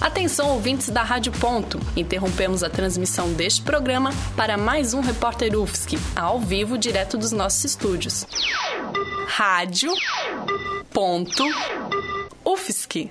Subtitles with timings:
[0.00, 1.78] Atenção, ouvintes da Rádio Ponto.
[1.96, 7.64] Interrompemos a transmissão deste programa para mais um Repórter UFSC, ao vivo, direto dos nossos
[7.64, 8.26] estúdios.
[9.26, 9.92] Rádio
[10.92, 11.44] Ponto
[12.44, 13.10] UFSC.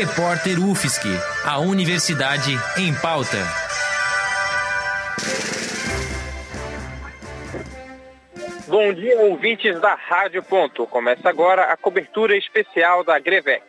[0.00, 1.08] Repórter UFSC,
[1.44, 3.36] a Universidade em Pauta.
[8.66, 10.86] Bom dia, ouvintes da Rádio Ponto.
[10.86, 13.62] Começa agora a cobertura especial da Grevex.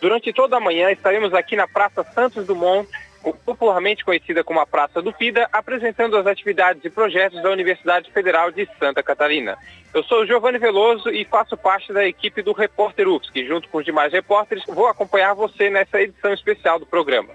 [0.00, 2.88] Durante toda a manhã estaremos aqui na Praça Santos Dumont,
[3.32, 8.50] popularmente conhecida como a Praça do PIDA, apresentando as atividades e projetos da Universidade Federal
[8.50, 9.56] de Santa Catarina.
[9.94, 13.46] Eu sou Giovanni Veloso e faço parte da equipe do Repórter UFSC.
[13.46, 17.30] Junto com os demais repórteres, vou acompanhar você nessa edição especial do programa.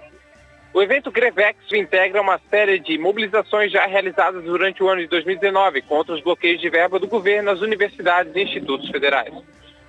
[0.72, 5.82] O evento Grevex integra uma série de mobilizações já realizadas durante o ano de 2019
[5.82, 9.34] contra os bloqueios de verba do governo nas universidades e institutos federais.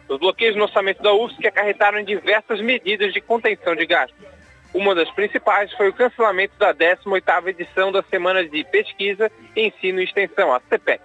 [0.10, 4.26] Os bloqueios no orçamento da UFSC acarretaram diversas medidas de contenção de gastos.
[4.74, 10.06] Uma das principais foi o cancelamento da 18ª edição da Semana de Pesquisa, Ensino e
[10.06, 11.04] Extensão, a CPEX.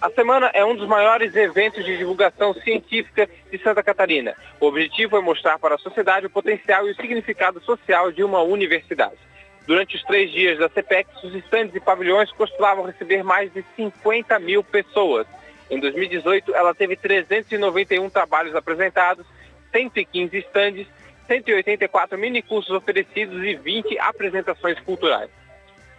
[0.00, 4.34] A semana é um dos maiores eventos de divulgação científica de Santa Catarina.
[4.58, 8.40] O objetivo é mostrar para a sociedade o potencial e o significado social de uma
[8.40, 9.18] universidade.
[9.66, 14.38] Durante os três dias da CPEX, os estandes e pavilhões costumavam receber mais de 50
[14.38, 15.26] mil pessoas.
[15.70, 19.26] Em 2018, ela teve 391 trabalhos apresentados,
[19.72, 20.86] 115 estandes,
[21.28, 25.30] 184 minicursos oferecidos e 20 apresentações culturais.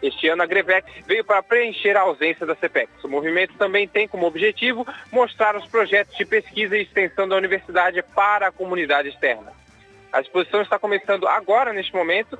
[0.01, 3.03] Este ano, a Grevex veio para preencher a ausência da CPEX.
[3.03, 8.01] O movimento também tem como objetivo mostrar os projetos de pesquisa e extensão da universidade
[8.15, 9.51] para a comunidade externa.
[10.11, 12.39] A exposição está começando agora, neste momento,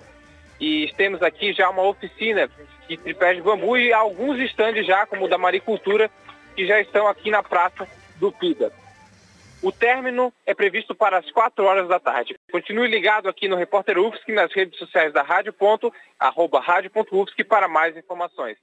[0.60, 2.50] e temos aqui já uma oficina
[2.88, 6.10] de tripés de bambu e alguns estandes já, como o da Maricultura,
[6.56, 8.72] que já estão aqui na praça do PIDA.
[9.62, 12.40] O término é previsto para as 4 horas da tarde.
[12.52, 17.68] Continue ligado aqui no Repórter UFSC nas redes sociais da Rádio Ponto, arroba rádio.ufsc para
[17.68, 18.58] mais informações.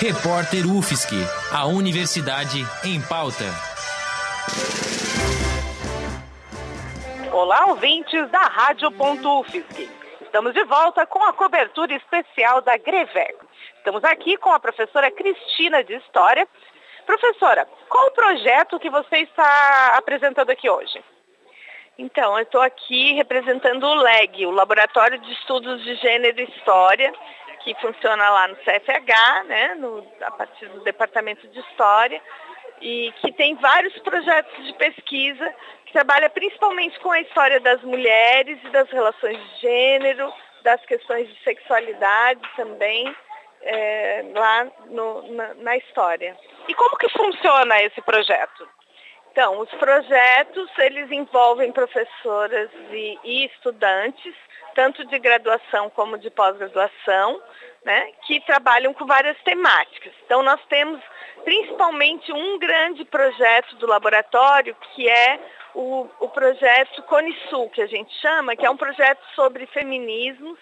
[0.00, 1.14] Repórter UFSC,
[1.52, 3.69] a Universidade em Pauta.
[7.50, 9.90] Olá, ouvintes da Rádio UFSC.
[10.20, 13.34] Estamos de volta com a cobertura especial da Grevec.
[13.76, 16.46] Estamos aqui com a professora Cristina de História.
[17.04, 21.02] Professora, qual o projeto que você está apresentando aqui hoje?
[21.98, 27.12] Então, eu estou aqui representando o LEG, o Laboratório de Estudos de Gênero e História,
[27.64, 32.22] que funciona lá no CFH, né, no, a partir do Departamento de História,
[32.80, 35.52] e que tem vários projetos de pesquisa
[35.90, 41.28] que trabalha principalmente com a história das mulheres e das relações de gênero, das questões
[41.28, 43.12] de sexualidade também,
[43.60, 46.36] é, lá no, na, na história.
[46.68, 48.68] E como que funciona esse projeto?
[49.32, 54.34] Então, os projetos, eles envolvem professoras e, e estudantes,
[54.76, 57.42] tanto de graduação como de pós-graduação,
[57.84, 60.12] né, que trabalham com várias temáticas.
[60.24, 61.00] Então, nós temos
[61.44, 65.40] principalmente um grande projeto do laboratório, que é
[65.74, 70.58] o, o projeto CONISUL, que a gente chama, que é um projeto sobre feminismos,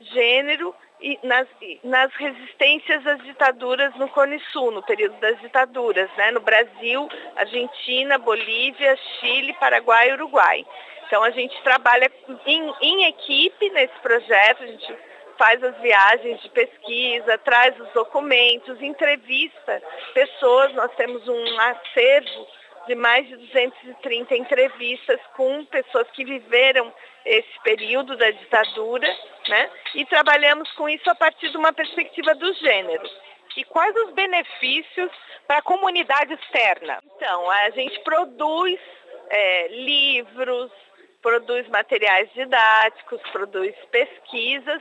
[0.00, 1.46] gênero e nas,
[1.84, 6.30] nas resistências às ditaduras no Cone Sul, no período das ditaduras, né?
[6.30, 10.66] no Brasil, Argentina, Bolívia, Chile, Paraguai e Uruguai.
[11.06, 12.10] Então a gente trabalha
[12.46, 14.96] em, em equipe nesse projeto, a gente
[15.38, 19.80] faz as viagens de pesquisa, traz os documentos, entrevista
[20.12, 22.46] pessoas, nós temos um acervo
[22.88, 26.92] de mais de 230 entrevistas com pessoas que viveram
[27.24, 29.06] esse período da ditadura,
[29.46, 29.70] né?
[29.94, 33.08] E trabalhamos com isso a partir de uma perspectiva do gênero.
[33.56, 35.10] E quais os benefícios
[35.46, 37.02] para a comunidade externa?
[37.16, 38.80] Então, a gente produz
[39.30, 40.70] é, livros,
[41.20, 44.80] produz materiais didáticos, produz pesquisas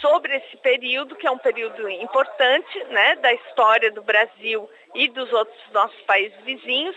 [0.00, 5.32] sobre esse período, que é um período importante né, da história do Brasil e dos
[5.32, 6.96] outros nossos países vizinhos,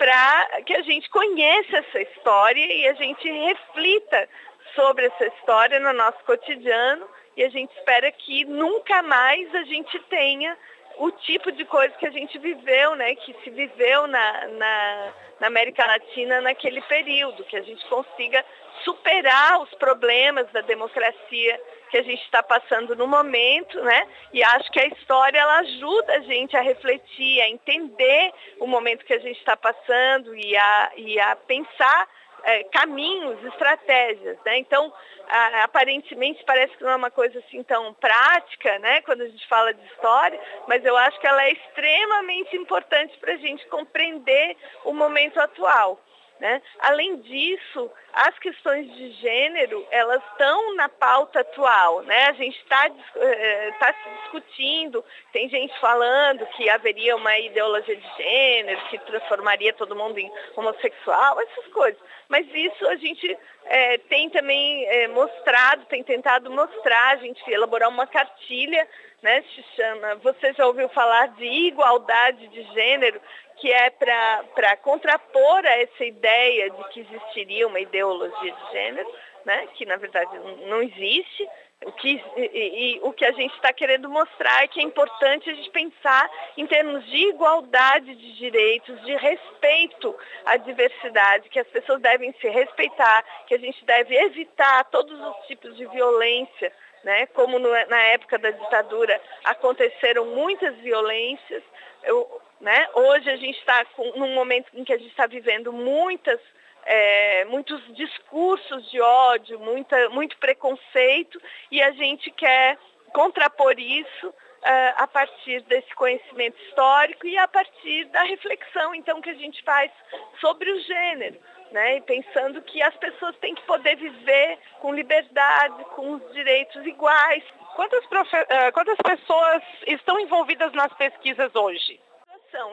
[0.00, 4.26] para que a gente conheça essa história e a gente reflita
[4.74, 7.06] sobre essa história no nosso cotidiano.
[7.36, 10.56] E a gente espera que nunca mais a gente tenha
[10.96, 15.46] o tipo de coisa que a gente viveu, né, que se viveu na, na, na
[15.48, 18.42] América Latina naquele período, que a gente consiga
[18.82, 24.06] superar os problemas da democracia que a gente está passando no momento, né?
[24.32, 29.04] E acho que a história ela ajuda a gente a refletir, a entender o momento
[29.04, 32.08] que a gente está passando e a, e a pensar
[32.44, 34.38] é, caminhos, estratégias.
[34.44, 34.58] Né?
[34.58, 34.92] Então,
[35.28, 39.02] a, aparentemente parece que não é uma coisa assim tão prática, né?
[39.02, 43.34] quando a gente fala de história, mas eu acho que ela é extremamente importante para
[43.34, 46.00] a gente compreender o momento atual.
[46.40, 46.62] Né?
[46.78, 52.00] Além disso, as questões de gênero, elas estão na pauta atual.
[52.02, 52.28] Né?
[52.28, 55.04] A gente está eh, tá se discutindo,
[55.34, 61.38] tem gente falando que haveria uma ideologia de gênero, que transformaria todo mundo em homossexual,
[61.42, 62.00] essas coisas.
[62.26, 63.36] Mas isso a gente
[63.66, 68.88] é, tem também é, mostrado, tem tentado mostrar, a gente elaborar uma cartilha,
[69.22, 73.20] né, se chama, você já ouviu falar de igualdade de gênero,
[73.60, 79.10] que é para contrapor a essa ideia de que existiria uma ideologia de gênero,
[79.44, 80.30] né, que na verdade
[80.66, 81.48] não existe.
[81.82, 85.48] O que, e, e, o que a gente está querendo mostrar é que é importante
[85.48, 90.14] a gente pensar em termos de igualdade de direitos, de respeito
[90.44, 95.46] à diversidade, que as pessoas devem se respeitar, que a gente deve evitar todos os
[95.46, 96.70] tipos de violência,
[97.02, 97.24] né?
[97.28, 101.62] como no, na época da ditadura aconteceram muitas violências.
[102.02, 102.88] Eu, né?
[102.94, 103.86] Hoje a gente está
[104.16, 106.40] num momento em que a gente está vivendo muitas
[106.84, 111.40] é, muitos discursos de ódio, muita, muito preconceito,
[111.70, 112.78] e a gente quer
[113.12, 119.30] contrapor isso Uh, a partir desse conhecimento histórico e a partir da reflexão, então, que
[119.30, 119.90] a gente faz
[120.38, 121.40] sobre o gênero,
[121.72, 121.98] né?
[122.02, 127.42] Pensando que as pessoas têm que poder viver com liberdade, com os direitos iguais.
[127.74, 131.98] Quantas, uh, quantas pessoas estão envolvidas nas pesquisas hoje?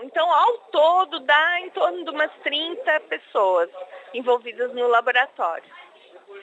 [0.03, 3.69] Então, ao todo, dá em torno de umas 30 pessoas
[4.13, 5.69] envolvidas no laboratório.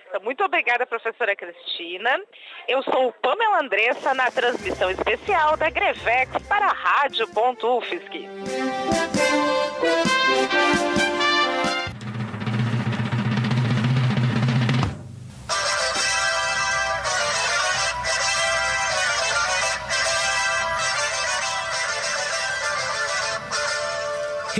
[0.08, 2.20] Então, muito obrigada, professora Cristina.
[2.68, 8.28] Eu sou Pamela Andressa, na transmissão especial da Grevex para a Rádio.UFSC.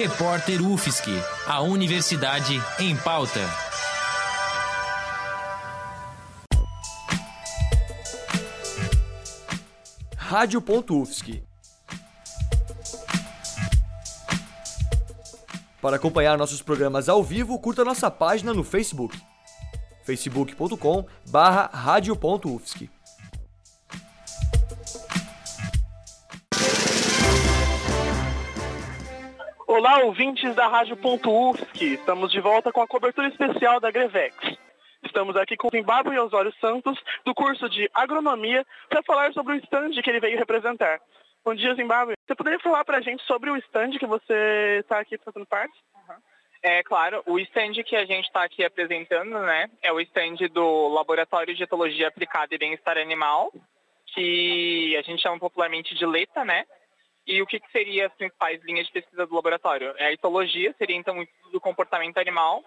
[0.05, 1.11] Repórter UFSC,
[1.47, 3.41] a Universidade em Pauta.
[10.15, 11.43] Rádio.UFSC.
[15.81, 19.19] Para acompanhar nossos programas ao vivo, curta nossa página no Facebook.
[20.05, 21.71] facebook.com barra
[29.77, 31.95] Olá, ouvintes da Rádio.UFSC.
[31.95, 34.37] Estamos de volta com a cobertura especial da Grevex.
[35.03, 39.57] Estamos aqui com o Zimbábue Osório Santos, do curso de Agronomia, para falar sobre o
[39.57, 41.01] stand que ele veio representar.
[41.45, 42.15] Bom dia, Zimbábue.
[42.25, 45.77] Você poderia falar para a gente sobre o stand que você está aqui fazendo parte?
[46.63, 50.87] É claro, o stand que a gente está aqui apresentando, né, é o stand do
[50.87, 53.53] Laboratório de Etologia Aplicada e Bem-Estar Animal,
[54.15, 56.65] que a gente chama popularmente de LETA, né?
[57.27, 59.95] E o que, que seria as principais linhas de pesquisa do laboratório?
[59.97, 62.63] É a etologia, seria então o estudo do comportamento animal,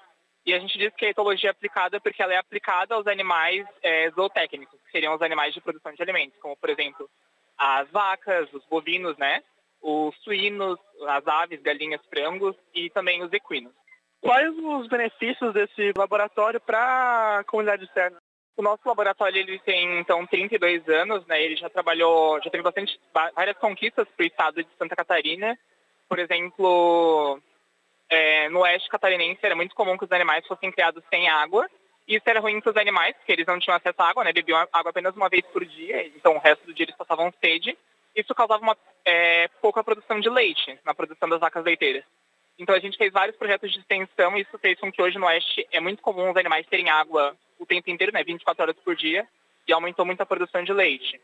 [0.47, 3.67] e a gente diz que a etologia é aplicada porque ela é aplicada aos animais
[3.83, 7.09] é, zootécnicos, que seriam os animais de produção de alimentos, como, por exemplo,
[7.57, 9.43] as vacas, os bovinos, né?
[9.81, 13.73] Os suínos, as aves, galinhas, frangos e também os equinos.
[14.21, 18.17] Quais os benefícios desse laboratório para a comunidade externa?
[18.57, 21.39] O nosso laboratório ele tem então 32 anos, né?
[21.43, 25.55] Ele já trabalhou, já teve bastante várias conquistas para o estado de Santa Catarina.
[26.09, 27.39] Por exemplo,
[28.09, 31.69] é, no oeste catarinense era muito comum que os animais fossem criados sem água.
[32.07, 34.33] Isso era ruim para os animais, porque eles não tinham acesso à água, né?
[34.33, 37.77] Bebiam água apenas uma vez por dia, então o resto do dia eles passavam sede.
[38.15, 42.03] Isso causava uma é, pouca produção de leite na produção das vacas leiteiras.
[42.57, 45.27] Então a gente fez vários projetos de extensão e isso fez com que hoje no
[45.27, 47.37] oeste é muito comum os animais terem água
[47.67, 49.27] tempo inteiro, né, 24 horas por dia,
[49.67, 51.19] e aumentou muito a produção de leite.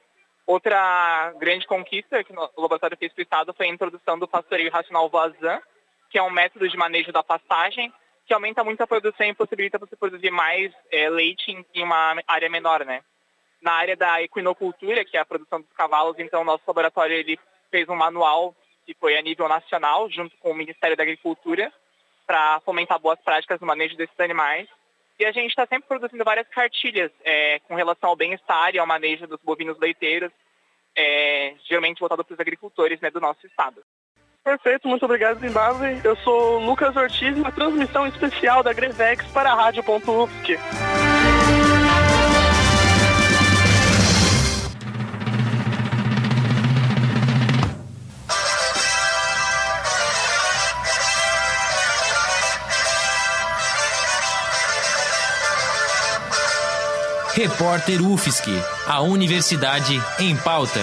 [0.46, 4.72] Outra grande conquista que o laboratório fez para o Estado foi a introdução do pastoreio
[4.72, 5.62] racional Voisin,
[6.10, 7.92] que é um método de manejo da pastagem
[8.26, 12.50] que aumenta muito a produção e possibilita você produzir mais é, leite em, uma área
[12.50, 13.02] menor, né?
[13.62, 17.88] Na área da equinocultura, que é a produção dos cavalos, então nosso laboratório ele fez
[17.90, 21.72] um manual que foi a nível nacional, junto com o Ministério da Agricultura,
[22.26, 24.68] para fomentar boas práticas no manejo desses animais.
[25.24, 28.86] E a gente está sempre produzindo várias cartilhas é, com relação ao bem-estar e ao
[28.86, 30.30] manejo dos bovinos leiteiros.
[30.96, 33.82] é, geralmente voltado para os agricultores né, do nosso estado.
[34.44, 36.02] Perfeito, muito obrigado, Zimbabwe.
[36.04, 40.60] Eu sou Lucas Ortiz, na transmissão especial da Grevex para a Rádio.ufsc.
[57.44, 58.52] Repórter UFSC,
[58.88, 60.80] a Universidade em Pauta.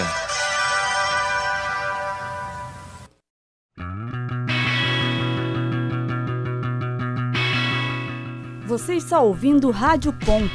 [8.66, 10.50] Você está ouvindo Rádio Ponto.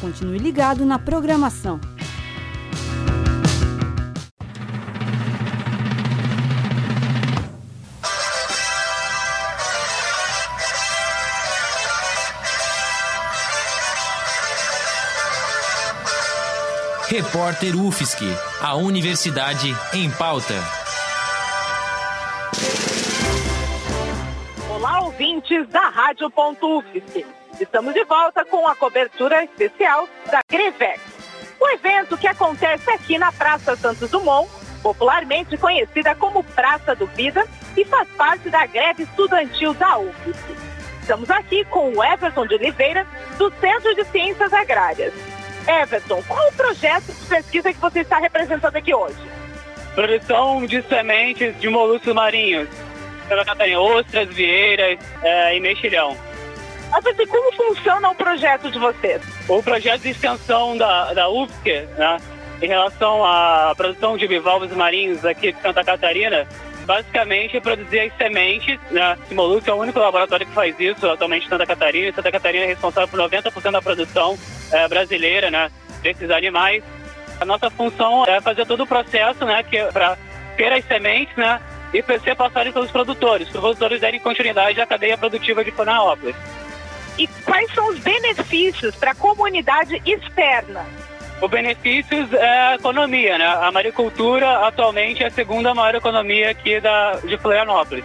[0.00, 1.78] Continue ligado na programação.
[17.32, 18.26] Repórter UFSC,
[18.60, 20.52] a Universidade em Pauta.
[24.68, 27.24] Olá, ouvintes da Rádio.UFSC.
[27.58, 31.00] Estamos de volta com a cobertura especial da Grevex.
[31.58, 34.50] O evento que acontece aqui na Praça Santos Dumont,
[34.82, 40.54] popularmente conhecida como Praça do Vida, e faz parte da greve estudantil da UFSC.
[41.00, 43.06] Estamos aqui com o Everton de Oliveira,
[43.38, 45.14] do Centro de Ciências Agrárias.
[45.66, 49.16] Everton, qual o projeto de pesquisa que você está representando aqui hoje?
[49.94, 52.68] Produção de sementes de moluscos marinhos.
[53.28, 56.16] Santa Catarina, ostras, vieiras é, e mexilhão.
[56.92, 59.22] Assim, como funciona o projeto de vocês?
[59.48, 62.18] O projeto de extensão da, da UFSC, né,
[62.60, 66.46] em relação à produção de bivalves marinhos aqui de Santa Catarina,
[66.84, 69.16] basicamente produzir as sementes, né?
[69.30, 72.12] Molusco é o único laboratório que faz isso atualmente em Santa Catarina.
[72.12, 74.38] Santa Catarina é responsável por 90% da produção
[74.72, 75.70] é, brasileira, né?
[76.02, 76.82] Desses animais.
[77.40, 79.62] A nossa função é fazer todo o processo, né?
[79.62, 80.16] Que é para
[80.56, 81.60] ter as sementes, né?
[81.92, 86.34] E ser passado pelos produtores, para os produtores derem continuidade à cadeia produtiva de Florianópolis.
[87.18, 90.86] E quais são os benefícios para a comunidade externa?
[91.42, 93.46] O benefícios é a economia, né?
[93.46, 98.04] A maricultura atualmente é a segunda maior economia aqui da, de Florianópolis.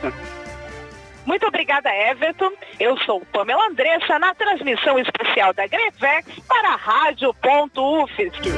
[1.28, 2.54] Muito obrigada, Everton.
[2.80, 8.50] Eu sou Pamela Andressa, na transmissão especial da Grevex para a Rádio.UFSC.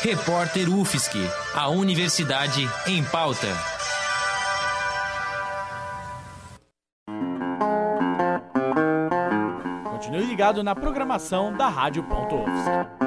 [0.00, 1.18] Repórter UFSC,
[1.52, 3.77] a Universidade em Pauta.
[10.38, 12.97] Ligado na programação da Rádio.UFSC.